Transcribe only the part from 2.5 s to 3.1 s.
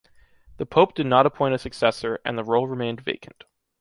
remained